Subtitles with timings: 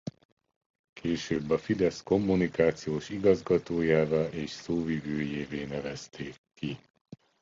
[0.93, 6.77] Később a Fidesz kommunikációs igazgatójává és szóvivőjévé nevezték ki.